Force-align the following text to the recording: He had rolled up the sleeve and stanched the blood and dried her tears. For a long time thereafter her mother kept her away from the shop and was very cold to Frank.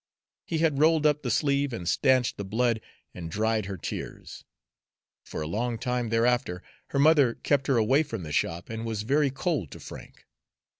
He 0.47 0.57
had 0.57 0.79
rolled 0.79 1.05
up 1.05 1.21
the 1.21 1.29
sleeve 1.29 1.71
and 1.71 1.87
stanched 1.87 2.37
the 2.37 2.43
blood 2.43 2.81
and 3.13 3.29
dried 3.29 3.67
her 3.67 3.77
tears. 3.77 4.43
For 5.23 5.43
a 5.43 5.47
long 5.47 5.77
time 5.77 6.09
thereafter 6.09 6.63
her 6.87 6.97
mother 6.97 7.35
kept 7.35 7.67
her 7.67 7.77
away 7.77 8.01
from 8.01 8.23
the 8.23 8.31
shop 8.31 8.71
and 8.71 8.83
was 8.83 9.03
very 9.03 9.29
cold 9.29 9.69
to 9.73 9.79
Frank. 9.79 10.25